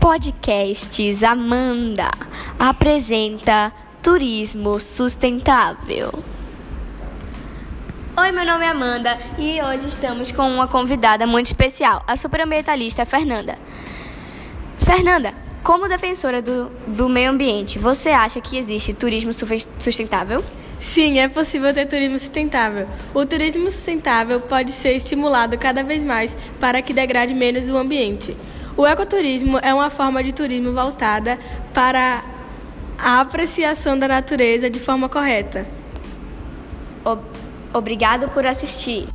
Podcasts 0.00 1.22
Amanda 1.22 2.10
apresenta 2.58 3.70
Turismo 4.02 4.80
Sustentável. 4.80 6.24
Oi, 8.16 8.32
meu 8.32 8.46
nome 8.46 8.64
é 8.64 8.68
Amanda 8.68 9.18
e 9.38 9.60
hoje 9.60 9.88
estamos 9.88 10.32
com 10.32 10.50
uma 10.50 10.66
convidada 10.66 11.26
muito 11.26 11.48
especial, 11.48 12.02
a 12.06 12.16
superambientalista 12.16 13.04
Fernanda. 13.04 13.58
Fernanda, 14.78 15.34
como 15.62 15.86
defensora 15.86 16.40
do, 16.40 16.70
do 16.86 17.06
meio 17.06 17.30
ambiente, 17.30 17.78
você 17.78 18.08
acha 18.08 18.40
que 18.40 18.56
existe 18.56 18.94
turismo 18.94 19.32
sustentável? 19.78 20.42
Sim, 20.78 21.18
é 21.18 21.28
possível 21.28 21.74
ter 21.74 21.84
turismo 21.84 22.18
sustentável. 22.18 22.88
O 23.12 23.26
turismo 23.26 23.70
sustentável 23.70 24.40
pode 24.40 24.72
ser 24.72 24.96
estimulado 24.96 25.58
cada 25.58 25.84
vez 25.84 26.02
mais 26.02 26.34
para 26.58 26.80
que 26.80 26.94
degrade 26.94 27.34
menos 27.34 27.68
o 27.68 27.76
ambiente. 27.76 28.34
O 28.80 28.86
ecoturismo 28.86 29.58
é 29.60 29.74
uma 29.74 29.90
forma 29.90 30.24
de 30.24 30.32
turismo 30.32 30.72
voltada 30.72 31.38
para 31.74 32.24
a 32.98 33.20
apreciação 33.20 33.98
da 33.98 34.08
natureza 34.08 34.70
de 34.70 34.80
forma 34.80 35.06
correta. 35.06 35.66
Obrigado 37.74 38.30
por 38.30 38.46
assistir. 38.46 39.06